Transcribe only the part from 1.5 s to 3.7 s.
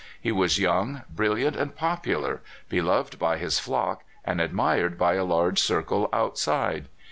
and popular— beloved by his